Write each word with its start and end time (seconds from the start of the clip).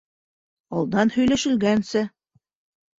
Алдан 0.79 1.13
һөйләшелгәнсә. 1.19 2.07